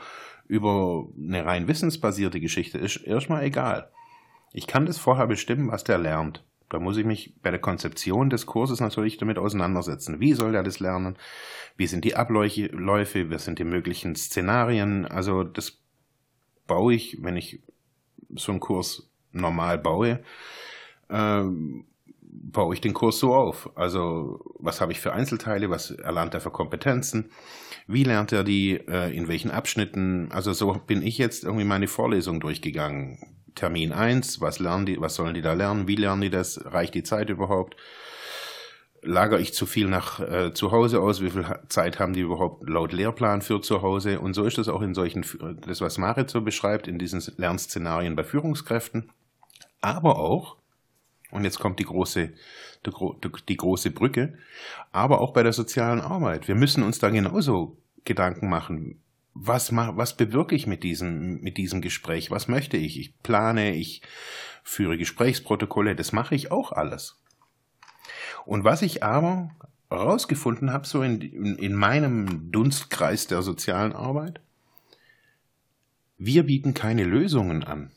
über 0.47 1.07
eine 1.17 1.45
rein 1.45 1.67
wissensbasierte 1.67 2.39
Geschichte 2.39 2.77
ist 2.77 2.97
erstmal 2.97 3.43
egal. 3.43 3.89
Ich 4.53 4.67
kann 4.67 4.85
das 4.85 4.97
vorher 4.97 5.27
bestimmen, 5.27 5.71
was 5.71 5.83
der 5.83 5.97
lernt. 5.97 6.43
Da 6.69 6.79
muss 6.79 6.97
ich 6.97 7.05
mich 7.05 7.35
bei 7.41 7.51
der 7.51 7.59
Konzeption 7.59 8.29
des 8.29 8.45
Kurses 8.45 8.79
natürlich 8.79 9.17
damit 9.17 9.37
auseinandersetzen. 9.37 10.19
Wie 10.19 10.33
soll 10.33 10.55
er 10.55 10.63
das 10.63 10.79
lernen? 10.79 11.17
Wie 11.77 11.87
sind 11.87 12.05
die 12.05 12.15
Abläufe? 12.15 13.29
Was 13.29 13.45
sind 13.45 13.59
die 13.59 13.63
möglichen 13.63 14.15
Szenarien? 14.15 15.05
Also 15.05 15.43
das 15.43 15.79
baue 16.67 16.93
ich, 16.93 17.17
wenn 17.21 17.37
ich 17.37 17.61
so 18.35 18.51
einen 18.51 18.61
Kurs 18.61 19.09
normal 19.35 19.77
baue, 19.77 20.19
ähm, 21.09 21.85
baue 22.21 22.73
ich 22.73 22.81
den 22.81 22.93
Kurs 22.93 23.19
so 23.19 23.33
auf. 23.33 23.69
Also 23.75 24.39
was 24.59 24.81
habe 24.81 24.91
ich 24.91 24.99
für 24.99 25.13
Einzelteile? 25.13 25.69
Was 25.69 25.91
erlernt 25.91 26.33
er 26.33 26.41
für 26.41 26.51
Kompetenzen? 26.51 27.29
Wie 27.87 28.03
lernt 28.03 28.31
er 28.31 28.43
die? 28.43 28.73
Äh, 28.87 29.15
in 29.15 29.27
welchen 29.27 29.51
Abschnitten? 29.51 30.31
Also 30.31 30.53
so 30.53 30.73
bin 30.73 31.01
ich 31.01 31.17
jetzt 31.17 31.43
irgendwie 31.43 31.65
meine 31.65 31.87
Vorlesung 31.87 32.39
durchgegangen 32.39 33.19
Termin 33.55 33.93
1, 33.93 34.41
was 34.41 34.59
lernen 34.59 34.85
die, 34.85 34.99
was 34.99 35.15
sollen 35.15 35.33
die 35.33 35.41
da 35.41 35.53
lernen, 35.53 35.87
wie 35.87 35.95
lernen 35.95 36.21
die 36.21 36.29
das, 36.29 36.59
reicht 36.65 36.93
die 36.93 37.03
Zeit 37.03 37.29
überhaupt? 37.29 37.75
Lager 39.01 39.39
ich 39.39 39.53
zu 39.53 39.65
viel 39.65 39.87
nach 39.87 40.19
äh, 40.19 40.53
zu 40.53 40.71
Hause 40.71 40.99
aus? 40.99 41.21
Wie 41.21 41.29
viel 41.29 41.45
Zeit 41.69 41.99
haben 41.99 42.13
die 42.13 42.21
überhaupt 42.21 42.67
laut 42.67 42.91
Lehrplan 42.91 43.41
für 43.41 43.61
zu 43.61 43.81
Hause? 43.81 44.19
Und 44.19 44.33
so 44.33 44.45
ist 44.45 44.57
das 44.57 44.67
auch 44.67 44.81
in 44.81 44.95
solchen, 44.95 45.23
das 45.65 45.79
was 45.79 45.97
Marit 45.99 46.29
so 46.29 46.41
beschreibt, 46.41 46.87
in 46.87 46.97
diesen 46.97 47.23
Lernszenarien 47.37 48.15
bei 48.15 48.23
Führungskräften. 48.23 49.11
Aber 49.85 50.17
auch, 50.17 50.57
und 51.31 51.43
jetzt 51.43 51.59
kommt 51.59 51.79
die 51.79 51.85
große, 51.85 52.33
die, 52.85 53.29
die 53.49 53.57
große 53.57 53.91
Brücke, 53.91 54.37
aber 54.91 55.21
auch 55.21 55.33
bei 55.33 55.43
der 55.43 55.53
sozialen 55.53 56.01
Arbeit. 56.01 56.47
Wir 56.47 56.55
müssen 56.55 56.83
uns 56.83 56.99
da 56.99 57.09
genauso 57.09 57.77
Gedanken 58.03 58.49
machen 58.49 59.01
was, 59.35 59.75
was 59.75 60.15
bewirke 60.15 60.55
ich 60.55 60.65
mit 60.65 60.83
diesem, 60.83 61.41
mit 61.41 61.57
diesem 61.57 61.81
Gespräch? 61.81 62.31
Was 62.31 62.47
möchte 62.47 62.77
ich? 62.77 62.97
Ich 62.97 63.21
plane, 63.21 63.75
ich 63.75 64.01
führe 64.63 64.97
Gesprächsprotokolle, 64.97 65.95
das 65.95 66.13
mache 66.13 66.33
ich 66.33 66.51
auch 66.51 66.71
alles. 66.71 67.21
Und 68.45 68.63
was 68.63 68.81
ich 68.81 69.03
aber 69.03 69.51
herausgefunden 69.89 70.71
habe, 70.71 70.87
so 70.87 71.03
in, 71.03 71.21
in 71.21 71.75
meinem 71.75 72.51
Dunstkreis 72.51 73.27
der 73.27 73.41
sozialen 73.41 73.91
Arbeit, 73.91 74.39
wir 76.17 76.43
bieten 76.43 76.73
keine 76.73 77.03
Lösungen 77.03 77.65
an. 77.65 77.91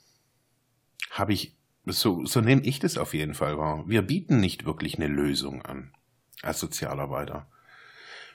Habe 1.10 1.32
ich, 1.32 1.56
so, 1.90 2.24
so 2.24 2.40
nehme 2.40 2.62
ich 2.62 2.78
das 2.78 2.98
auf 2.98 3.14
jeden 3.14 3.34
Fall 3.34 3.58
wahr. 3.58 3.84
Wir 3.86 4.02
bieten 4.02 4.40
nicht 4.40 4.64
wirklich 4.64 4.96
eine 4.96 5.08
Lösung 5.08 5.62
an 5.62 5.92
als 6.42 6.60
Sozialarbeiter. 6.60 7.48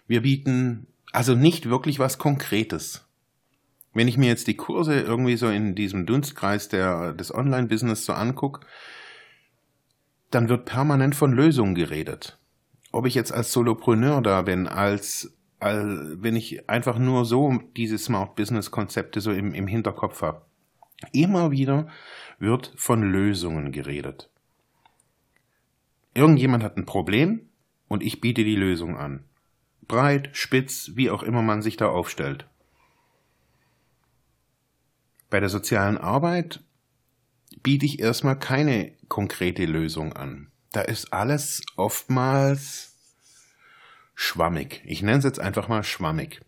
Wir 0.08 0.22
bieten 0.22 0.88
also 1.12 1.36
nicht 1.36 1.70
wirklich 1.70 2.00
was 2.00 2.18
Konkretes. 2.18 3.08
Wenn 3.94 4.08
ich 4.08 4.18
mir 4.18 4.28
jetzt 4.28 4.48
die 4.48 4.58
Kurse 4.58 5.00
irgendwie 5.00 5.38
so 5.38 5.48
in 5.50 5.76
diesem 5.76 6.06
Dunstkreis 6.06 6.68
der, 6.68 7.14
des 7.14 7.34
Online-Business 7.34 8.06
so 8.06 8.14
angucke, 8.14 8.66
dann 10.32 10.50
wird 10.50 10.66
permanent 10.66 11.16
von 11.16 11.32
Lösungen 11.32 11.76
geredet. 11.76 12.40
Ob 12.92 13.06
ich 13.06 13.14
jetzt 13.14 13.32
als 13.32 13.54
Solopreneur 13.54 14.22
da 14.22 14.42
bin, 14.42 14.68
als, 14.68 15.38
als 15.60 15.86
wenn 16.22 16.36
ich 16.36 16.68
einfach 16.70 16.98
nur 16.98 17.26
so 17.26 17.60
diese 17.78 18.00
Smart 18.00 18.36
Business 18.36 18.72
Konzepte 18.72 19.22
so 19.22 19.32
im, 19.32 19.54
im 19.54 19.68
Hinterkopf 19.68 20.24
habe. 20.24 20.42
Immer 21.12 21.52
wieder 21.52 21.88
wird 22.40 22.74
von 22.76 23.02
Lösungen 23.04 23.72
geredet. 23.72 24.30
Irgendjemand 26.14 26.64
hat 26.64 26.78
ein 26.78 26.86
Problem 26.86 27.50
und 27.88 28.04
ich 28.04 28.22
biete 28.22 28.44
die 28.44 28.56
Lösung 28.56 28.98
an 28.98 29.24
breit, 29.88 30.30
spitz, 30.34 30.92
wie 30.96 31.10
auch 31.10 31.24
immer 31.24 31.42
man 31.42 31.62
sich 31.62 31.78
da 31.78 31.88
aufstellt. 31.88 32.48
Bei 35.30 35.40
der 35.40 35.50
sozialen 35.50 35.98
Arbeit 35.98 36.62
biete 37.62 37.86
ich 37.86 38.00
erstmal 38.00 38.38
keine 38.38 38.94
konkrete 39.08 39.66
Lösung 39.66 40.14
an. 40.14 40.52
Da 40.72 40.82
ist 40.82 41.14
alles 41.14 41.62
oftmals 41.76 42.96
schwammig. 44.16 44.82
Ich 44.86 45.02
nenne 45.02 45.20
es 45.20 45.24
jetzt 45.24 45.40
einfach 45.40 45.68
mal 45.68 45.84
schwammig. 45.84 46.42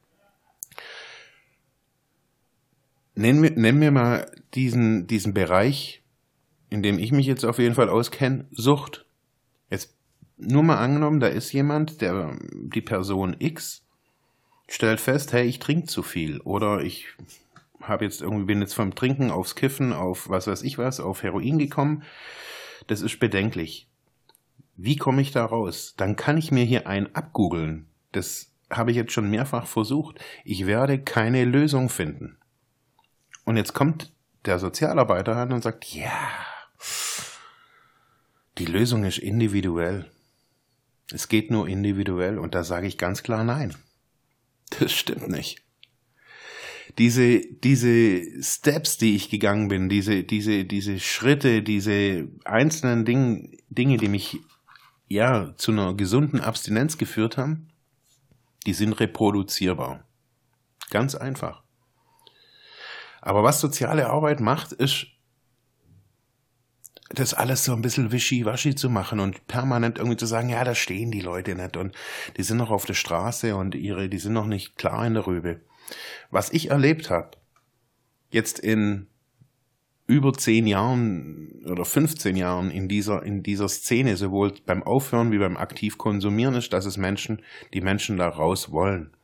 Nennen 3.15 3.41
wir, 3.41 3.51
nennen 3.51 3.81
wir 3.81 3.91
mal 3.91 4.31
diesen, 4.55 5.07
diesen 5.07 5.33
Bereich, 5.33 6.03
in 6.69 6.83
dem 6.83 6.99
ich 6.99 7.11
mich 7.11 7.25
jetzt 7.25 7.43
auf 7.43 7.59
jeden 7.59 7.75
Fall 7.75 7.89
auskenne, 7.89 8.47
Sucht. 8.51 9.05
Jetzt 9.69 9.95
nur 10.37 10.63
mal 10.63 10.77
angenommen, 10.77 11.19
da 11.19 11.27
ist 11.27 11.51
jemand, 11.51 12.01
der 12.01 12.37
die 12.53 12.81
Person 12.81 13.35
X 13.39 13.85
stellt 14.67 14.99
fest, 14.99 15.33
hey, 15.33 15.45
ich 15.45 15.59
trinke 15.59 15.87
zu 15.87 16.01
viel 16.01 16.39
oder 16.41 16.81
ich 16.81 17.07
habe 17.81 18.03
jetzt 18.03 18.21
irgendwie 18.21 18.45
bin 18.45 18.61
jetzt 18.61 18.73
vom 18.73 18.95
Trinken 18.95 19.29
aufs 19.29 19.55
Kiffen 19.55 19.93
auf 19.93 20.27
was 20.29 20.47
weiß 20.47 20.63
ich 20.63 20.77
was 20.77 20.99
auf 20.99 21.23
Heroin 21.23 21.59
gekommen. 21.59 22.03
Das 22.87 23.01
ist 23.01 23.19
bedenklich. 23.19 23.87
Wie 24.75 24.97
komme 24.97 25.21
ich 25.21 25.31
da 25.31 25.45
raus? 25.45 25.93
Dann 25.97 26.15
kann 26.15 26.37
ich 26.37 26.51
mir 26.51 26.65
hier 26.65 26.87
ein 26.87 27.15
abgoogeln. 27.15 27.87
Das 28.11 28.51
habe 28.69 28.91
ich 28.91 28.97
jetzt 28.97 29.13
schon 29.13 29.29
mehrfach 29.29 29.67
versucht. 29.67 30.19
Ich 30.43 30.65
werde 30.65 30.99
keine 30.99 31.45
Lösung 31.45 31.89
finden. 31.89 32.37
Und 33.45 33.57
jetzt 33.57 33.73
kommt 33.73 34.11
der 34.45 34.59
Sozialarbeiter 34.59 35.35
an 35.35 35.51
und 35.51 35.63
sagt, 35.63 35.85
ja, 35.93 36.29
die 38.57 38.65
Lösung 38.65 39.03
ist 39.03 39.17
individuell. 39.17 40.09
Es 41.11 41.27
geht 41.27 41.51
nur 41.51 41.67
individuell 41.67 42.39
und 42.39 42.55
da 42.55 42.63
sage 42.63 42.87
ich 42.87 42.97
ganz 42.97 43.23
klar 43.23 43.43
nein. 43.43 43.75
Das 44.79 44.91
stimmt 44.91 45.29
nicht. 45.29 45.61
Diese, 46.97 47.39
diese 47.39 48.41
Steps, 48.41 48.97
die 48.97 49.15
ich 49.15 49.29
gegangen 49.29 49.67
bin, 49.67 49.89
diese, 49.89 50.23
diese, 50.23 50.65
diese 50.65 50.99
Schritte, 50.99 51.61
diese 51.61 52.29
einzelnen 52.45 53.05
Dinge, 53.05 53.49
Dinge, 53.69 53.97
die 53.97 54.07
mich 54.07 54.39
ja 55.07 55.53
zu 55.57 55.71
einer 55.71 55.93
gesunden 55.93 56.39
Abstinenz 56.39 56.97
geführt 56.97 57.37
haben, 57.37 57.69
die 58.65 58.73
sind 58.73 58.93
reproduzierbar. 58.93 60.05
Ganz 60.89 61.15
einfach. 61.15 61.64
Aber 63.25 63.43
was 63.43 63.59
soziale 63.59 64.07
Arbeit 64.07 64.39
macht, 64.39 64.71
ist 64.71 65.07
das 67.09 67.33
alles 67.33 67.63
so 67.63 67.73
ein 67.73 67.81
bisschen 67.81 68.11
wischiwaschi 68.11 68.75
zu 68.75 68.87
machen 68.87 69.19
und 69.19 69.47
permanent 69.47 69.97
irgendwie 69.97 70.17
zu 70.17 70.27
sagen, 70.27 70.49
ja, 70.49 70.63
da 70.63 70.75
stehen 70.75 71.09
die 71.09 71.21
Leute 71.21 71.55
nicht 71.55 71.75
und 71.75 71.95
die 72.37 72.43
sind 72.43 72.57
noch 72.57 72.69
auf 72.69 72.85
der 72.85 72.93
Straße 72.93 73.55
und 73.55 73.73
ihre, 73.73 74.09
die 74.09 74.19
sind 74.19 74.33
noch 74.33 74.45
nicht 74.45 74.77
klar 74.77 75.05
in 75.07 75.15
der 75.15 75.25
Rübe. 75.25 75.61
Was 76.29 76.53
ich 76.53 76.69
erlebt 76.69 77.09
habe, 77.09 77.31
jetzt 78.29 78.59
in 78.59 79.07
über 80.05 80.33
zehn 80.33 80.67
Jahren 80.67 81.63
oder 81.65 81.83
15 81.83 82.35
Jahren 82.35 82.69
in 82.69 82.87
dieser, 82.87 83.23
in 83.23 83.41
dieser 83.41 83.69
Szene, 83.69 84.17
sowohl 84.17 84.53
beim 84.67 84.83
Aufhören 84.83 85.31
wie 85.31 85.39
beim 85.39 85.57
aktiv 85.57 85.97
konsumieren 85.97 86.53
ist, 86.53 86.73
dass 86.73 86.85
es 86.85 86.97
Menschen, 86.97 87.41
die 87.73 87.81
Menschen 87.81 88.17
da 88.17 88.27
raus 88.27 88.71
wollen. 88.71 89.17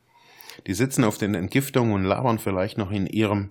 Die 0.66 0.74
sitzen 0.74 1.04
auf 1.04 1.18
den 1.18 1.34
Entgiftungen 1.34 1.92
und 1.92 2.04
labern 2.04 2.40
vielleicht 2.40 2.78
noch 2.78 2.90
in 2.90 3.06
ihrem 3.06 3.50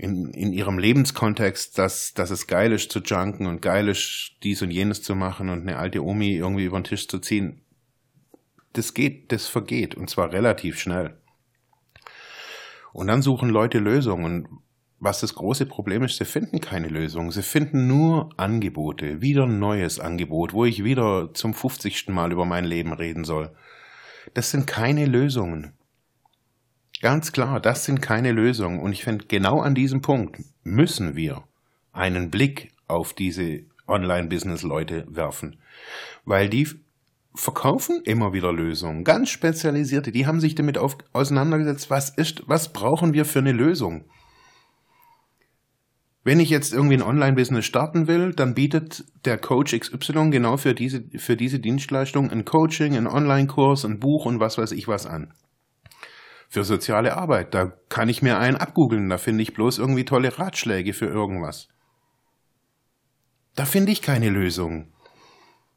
in, 0.00 0.32
in 0.32 0.52
ihrem 0.54 0.78
Lebenskontext, 0.78 1.76
dass, 1.76 2.14
dass 2.14 2.30
es 2.30 2.46
geil 2.46 2.72
ist 2.72 2.90
zu 2.90 3.00
junken 3.00 3.46
und 3.46 3.60
geil 3.60 3.86
ist, 3.88 4.36
dies 4.42 4.62
und 4.62 4.70
jenes 4.70 5.02
zu 5.02 5.14
machen 5.14 5.50
und 5.50 5.60
eine 5.60 5.76
alte 5.76 6.02
Omi 6.02 6.36
irgendwie 6.36 6.64
über 6.64 6.80
den 6.80 6.84
Tisch 6.84 7.06
zu 7.06 7.18
ziehen. 7.18 7.60
Das 8.72 8.94
geht, 8.94 9.30
das 9.30 9.46
vergeht 9.46 9.94
und 9.94 10.08
zwar 10.08 10.32
relativ 10.32 10.78
schnell. 10.78 11.18
Und 12.92 13.08
dann 13.08 13.20
suchen 13.20 13.50
Leute 13.50 13.78
Lösungen. 13.78 14.48
Was 15.02 15.20
das 15.20 15.34
große 15.34 15.66
Problem 15.66 16.02
ist, 16.02 16.16
sie 16.16 16.24
finden 16.24 16.60
keine 16.60 16.88
Lösung. 16.88 17.30
Sie 17.30 17.42
finden 17.42 17.86
nur 17.86 18.30
Angebote, 18.36 19.20
wieder 19.20 19.44
ein 19.44 19.58
neues 19.58 19.98
Angebot, 19.98 20.52
wo 20.52 20.64
ich 20.64 20.84
wieder 20.84 21.32
zum 21.34 21.54
50. 21.54 22.08
Mal 22.08 22.32
über 22.32 22.44
mein 22.44 22.64
Leben 22.64 22.92
reden 22.92 23.24
soll. 23.24 23.54
Das 24.34 24.50
sind 24.50 24.66
keine 24.66 25.06
Lösungen. 25.06 25.74
Ganz 27.00 27.32
klar, 27.32 27.60
das 27.60 27.86
sind 27.86 28.02
keine 28.02 28.32
Lösungen. 28.32 28.78
Und 28.78 28.92
ich 28.92 29.04
finde, 29.04 29.24
genau 29.26 29.60
an 29.60 29.74
diesem 29.74 30.02
Punkt 30.02 30.42
müssen 30.64 31.16
wir 31.16 31.44
einen 31.92 32.30
Blick 32.30 32.72
auf 32.86 33.14
diese 33.14 33.62
Online-Business-Leute 33.88 35.06
werfen. 35.08 35.56
Weil 36.24 36.50
die 36.50 36.68
verkaufen 37.34 38.02
immer 38.04 38.32
wieder 38.32 38.52
Lösungen, 38.52 39.04
ganz 39.04 39.30
spezialisierte. 39.30 40.12
Die 40.12 40.26
haben 40.26 40.40
sich 40.40 40.54
damit 40.54 40.76
auf, 40.76 40.98
auseinandergesetzt, 41.12 41.88
was 41.88 42.10
ist, 42.10 42.42
was 42.46 42.72
brauchen 42.72 43.14
wir 43.14 43.24
für 43.24 43.38
eine 43.38 43.52
Lösung? 43.52 44.04
Wenn 46.22 46.38
ich 46.38 46.50
jetzt 46.50 46.74
irgendwie 46.74 46.96
ein 46.96 47.02
Online-Business 47.02 47.64
starten 47.64 48.08
will, 48.08 48.34
dann 48.34 48.54
bietet 48.54 49.04
der 49.24 49.38
Coach 49.38 49.74
XY 49.74 50.28
genau 50.30 50.58
für 50.58 50.74
diese, 50.74 51.02
für 51.16 51.36
diese 51.36 51.60
Dienstleistung 51.60 52.30
ein 52.30 52.44
Coaching, 52.44 52.94
ein 52.94 53.06
Online-Kurs, 53.06 53.86
ein 53.86 54.00
Buch 54.00 54.26
und 54.26 54.38
was 54.38 54.58
weiß 54.58 54.72
ich 54.72 54.86
was 54.86 55.06
an 55.06 55.32
für 56.50 56.64
soziale 56.64 57.16
Arbeit. 57.16 57.54
Da 57.54 57.72
kann 57.88 58.08
ich 58.08 58.22
mir 58.22 58.38
einen 58.38 58.56
abgoogeln, 58.56 59.08
da 59.08 59.16
finde 59.16 59.42
ich 59.42 59.54
bloß 59.54 59.78
irgendwie 59.78 60.04
tolle 60.04 60.36
Ratschläge 60.36 60.92
für 60.92 61.06
irgendwas. 61.06 61.68
Da 63.54 63.64
finde 63.64 63.92
ich 63.92 64.02
keine 64.02 64.28
Lösung. 64.30 64.92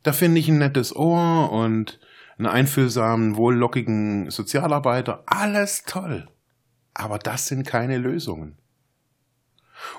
Da 0.02 0.14
finde 0.14 0.40
ich 0.40 0.50
ein 0.50 0.58
nettes 0.58 0.96
Ohr 0.96 1.52
und 1.52 2.00
einen 2.38 2.48
einfühlsamen, 2.48 3.38
wohllockigen 3.38 4.32
Sozialarbeiter. 4.32 5.24
Alles 5.28 5.84
toll. 5.84 6.28
Aber 6.96 7.20
das 7.20 7.48
sind 7.48 7.66
keine 7.66 8.00
Lösungen. 8.00 8.58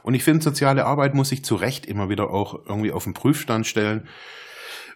Und 0.02 0.14
ich 0.14 0.24
finde, 0.24 0.42
soziale 0.42 0.86
Arbeit 0.86 1.14
muss 1.14 1.28
sich 1.28 1.44
zu 1.44 1.54
Recht 1.54 1.86
immer 1.86 2.08
wieder 2.08 2.30
auch 2.30 2.66
irgendwie 2.66 2.90
auf 2.90 3.04
den 3.04 3.14
Prüfstand 3.14 3.66
stellen, 3.66 4.08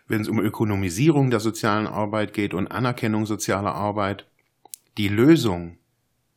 wenn 0.08 0.22
es 0.22 0.28
um 0.28 0.40
Ökonomisierung 0.40 1.30
der 1.30 1.40
sozialen 1.40 1.86
Arbeit 1.86 2.32
geht 2.32 2.52
und 2.52 2.68
Anerkennung 2.68 3.26
sozialer 3.26 3.74
Arbeit. 3.74 4.26
Die 4.98 5.06
Lösung 5.06 5.78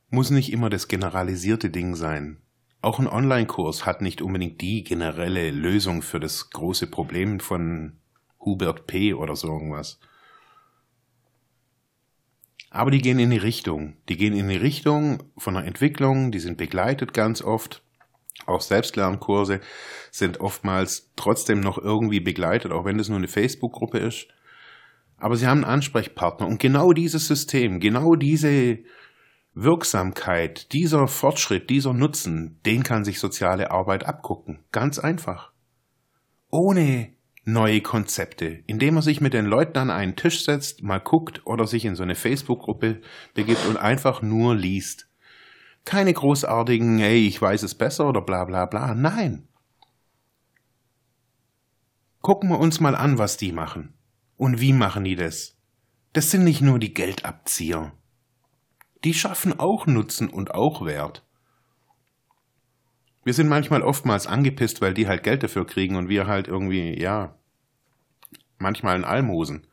muss 0.08 0.30
nicht 0.30 0.52
immer 0.52 0.70
das 0.70 0.86
generalisierte 0.86 1.68
Ding 1.68 1.96
sein. 1.96 2.40
Auch 2.80 3.00
ein 3.00 3.08
Online-Kurs 3.08 3.86
hat 3.86 4.02
nicht 4.02 4.22
unbedingt 4.22 4.60
die 4.60 4.84
generelle 4.84 5.50
Lösung 5.50 6.00
für 6.00 6.20
das 6.20 6.50
große 6.50 6.86
Problem 6.86 7.40
von 7.40 7.98
Hubert 8.38 8.86
P. 8.86 9.14
oder 9.14 9.34
so 9.34 9.48
irgendwas. 9.48 9.98
Aber 12.70 12.92
die 12.92 13.00
gehen 13.00 13.18
in 13.18 13.30
die 13.30 13.36
Richtung. 13.36 13.96
Die 14.08 14.16
gehen 14.16 14.32
in 14.32 14.48
die 14.48 14.56
Richtung 14.56 15.24
von 15.36 15.56
einer 15.56 15.66
Entwicklung, 15.66 16.30
die 16.30 16.38
sind 16.38 16.56
begleitet 16.56 17.12
ganz 17.12 17.42
oft. 17.42 17.82
Auch 18.46 18.60
Selbstlernkurse 18.60 19.60
sind 20.12 20.38
oftmals 20.38 21.10
trotzdem 21.16 21.58
noch 21.58 21.78
irgendwie 21.78 22.20
begleitet, 22.20 22.70
auch 22.70 22.84
wenn 22.84 22.98
das 22.98 23.08
nur 23.08 23.18
eine 23.18 23.26
Facebook-Gruppe 23.26 23.98
ist. 23.98 24.28
Aber 25.22 25.36
sie 25.36 25.46
haben 25.46 25.62
einen 25.62 25.74
Ansprechpartner 25.74 26.48
und 26.48 26.58
genau 26.58 26.92
dieses 26.92 27.28
System, 27.28 27.78
genau 27.78 28.16
diese 28.16 28.80
Wirksamkeit, 29.54 30.72
dieser 30.72 31.06
Fortschritt, 31.06 31.70
dieser 31.70 31.92
Nutzen, 31.92 32.58
den 32.66 32.82
kann 32.82 33.04
sich 33.04 33.20
soziale 33.20 33.70
Arbeit 33.70 34.04
abgucken. 34.04 34.64
Ganz 34.72 34.98
einfach. 34.98 35.52
Ohne 36.50 37.12
neue 37.44 37.82
Konzepte, 37.82 38.64
indem 38.66 38.96
er 38.96 39.02
sich 39.02 39.20
mit 39.20 39.32
den 39.32 39.46
Leuten 39.46 39.78
an 39.78 39.90
einen 39.90 40.16
Tisch 40.16 40.44
setzt, 40.44 40.82
mal 40.82 40.98
guckt 40.98 41.46
oder 41.46 41.68
sich 41.68 41.84
in 41.84 41.94
so 41.94 42.02
eine 42.02 42.16
Facebook-Gruppe 42.16 43.00
begibt 43.32 43.64
und 43.66 43.76
einfach 43.76 44.22
nur 44.22 44.56
liest. 44.56 45.08
Keine 45.84 46.12
großartigen, 46.12 46.98
hey, 46.98 47.28
ich 47.28 47.40
weiß 47.40 47.62
es 47.62 47.76
besser 47.76 48.08
oder 48.08 48.22
bla 48.22 48.44
bla 48.44 48.66
bla. 48.66 48.92
Nein. 48.96 49.46
Gucken 52.22 52.48
wir 52.48 52.58
uns 52.58 52.80
mal 52.80 52.96
an, 52.96 53.18
was 53.18 53.36
die 53.36 53.52
machen. 53.52 53.94
Und 54.42 54.60
wie 54.60 54.72
machen 54.72 55.04
die 55.04 55.14
das? 55.14 55.56
Das 56.14 56.32
sind 56.32 56.42
nicht 56.42 56.62
nur 56.62 56.80
die 56.80 56.92
Geldabzieher. 56.92 57.92
Die 59.04 59.14
schaffen 59.14 59.60
auch 59.60 59.86
Nutzen 59.86 60.28
und 60.28 60.52
auch 60.52 60.84
Wert. 60.84 61.24
Wir 63.22 63.34
sind 63.34 63.46
manchmal 63.46 63.82
oftmals 63.82 64.26
angepisst, 64.26 64.80
weil 64.80 64.94
die 64.94 65.06
halt 65.06 65.22
Geld 65.22 65.44
dafür 65.44 65.64
kriegen 65.64 65.94
und 65.94 66.08
wir 66.08 66.26
halt 66.26 66.48
irgendwie, 66.48 67.00
ja, 67.00 67.36
manchmal 68.58 68.96
ein 68.96 69.04
Almosen. 69.04 69.64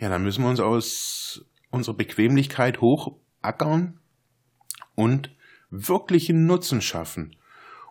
Ja, 0.00 0.08
dann 0.08 0.24
müssen 0.24 0.42
wir 0.42 0.50
uns 0.50 0.58
aus 0.58 1.46
unserer 1.70 1.94
Bequemlichkeit 1.94 2.80
hochackern 2.80 4.00
und 4.96 5.30
wirklichen 5.70 6.46
Nutzen 6.46 6.82
schaffen. 6.82 7.36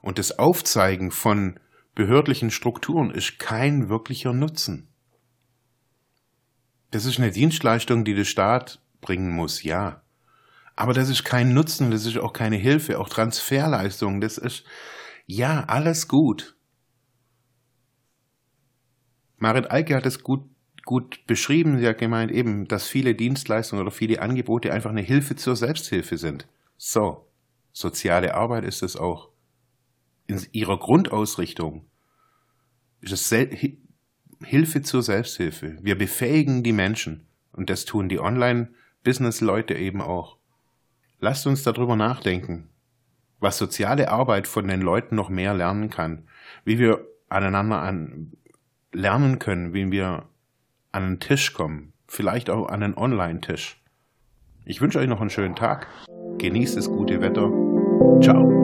Und 0.01 0.19
das 0.19 0.37
Aufzeigen 0.37 1.09
von 1.09 1.57
behördlichen 1.95 2.51
Strukturen 2.51 3.11
ist 3.11 3.39
kein 3.39 3.87
wirklicher 3.87 4.33
Nutzen. 4.33 4.89
Das 6.93 7.05
ist 7.05 7.17
eine 7.17 7.31
Dienstleistung, 7.31 8.05
die 8.05 8.13
der 8.13 8.23
Staat 8.23 8.79
bringen 9.01 9.31
muss, 9.31 9.63
ja. 9.63 10.03
Aber 10.75 10.93
das 10.93 11.09
ist 11.09 11.23
kein 11.23 11.51
Nutzen, 11.51 11.89
das 11.89 12.05
ist 12.05 12.19
auch 12.19 12.33
keine 12.33 12.55
Hilfe, 12.55 12.99
auch 12.99 13.09
Transferleistung, 13.09 14.21
das 14.21 14.37
ist, 14.37 14.63
ja, 15.25 15.63
alles 15.63 16.07
gut. 16.07 16.55
Marit 19.37 19.71
Alke 19.71 19.95
hat 19.95 20.05
es 20.05 20.21
gut, 20.21 20.47
gut 20.85 21.25
beschrieben. 21.25 21.79
Sie 21.79 21.87
hat 21.87 21.97
gemeint 21.97 22.31
eben, 22.31 22.67
dass 22.67 22.87
viele 22.87 23.15
Dienstleistungen 23.15 23.81
oder 23.81 23.91
viele 23.91 24.21
Angebote 24.21 24.71
einfach 24.71 24.91
eine 24.91 25.01
Hilfe 25.01 25.35
zur 25.35 25.55
Selbsthilfe 25.55 26.19
sind. 26.19 26.47
So, 26.77 27.27
soziale 27.71 28.35
Arbeit 28.35 28.65
ist 28.65 28.83
es 28.83 28.95
auch. 28.95 29.29
In 30.27 30.39
ihrer 30.51 30.77
Grundausrichtung 30.77 31.87
ist 33.01 33.13
es 33.13 33.29
Hilfe 34.43 34.81
zur 34.81 35.03
Selbsthilfe. 35.03 35.77
Wir 35.81 35.97
befähigen 35.97 36.63
die 36.63 36.73
Menschen 36.73 37.27
und 37.51 37.69
das 37.69 37.85
tun 37.85 38.09
die 38.09 38.19
Online-Business-Leute 38.19 39.75
eben 39.75 40.01
auch. 40.01 40.37
Lasst 41.19 41.47
uns 41.47 41.63
darüber 41.63 41.95
nachdenken, 41.95 42.69
was 43.39 43.57
soziale 43.57 44.09
Arbeit 44.09 44.47
von 44.47 44.67
den 44.67 44.81
Leuten 44.81 45.15
noch 45.15 45.29
mehr 45.29 45.53
lernen 45.53 45.89
kann, 45.89 46.27
wie 46.65 46.79
wir 46.79 47.05
aneinander 47.29 47.81
an 47.81 48.33
lernen 48.91 49.39
können, 49.39 49.73
wie 49.73 49.91
wir 49.91 50.29
an 50.91 51.03
einen 51.03 51.19
Tisch 51.19 51.53
kommen, 51.53 51.93
vielleicht 52.07 52.49
auch 52.49 52.69
an 52.69 52.83
einen 52.83 52.93
Online-Tisch. 52.95 53.81
Ich 54.65 54.81
wünsche 54.81 54.99
euch 54.99 55.07
noch 55.07 55.19
einen 55.19 55.29
schönen 55.29 55.55
Tag, 55.55 55.87
genießt 56.37 56.77
das 56.77 56.87
gute 56.87 57.21
Wetter. 57.21 57.51
Ciao. 58.21 58.63